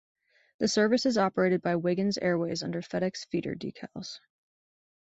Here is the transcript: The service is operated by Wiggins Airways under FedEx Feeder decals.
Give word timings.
The 0.57 0.67
service 0.67 1.05
is 1.05 1.19
operated 1.19 1.61
by 1.61 1.75
Wiggins 1.75 2.17
Airways 2.17 2.63
under 2.63 2.81
FedEx 2.81 3.27
Feeder 3.27 3.53
decals. 3.53 4.19